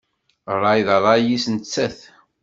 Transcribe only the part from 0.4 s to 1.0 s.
Ṛṛay d